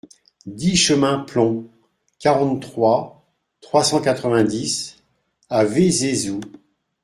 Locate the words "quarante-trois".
2.17-3.23